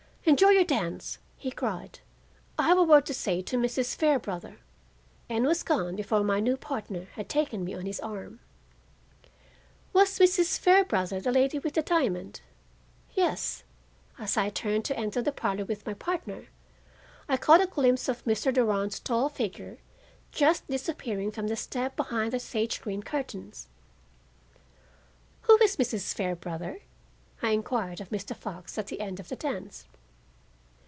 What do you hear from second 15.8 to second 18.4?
my partner, I caught a glimpse of